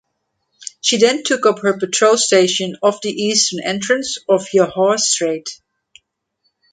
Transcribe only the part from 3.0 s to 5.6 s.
the eastern entrance of Johore Strait.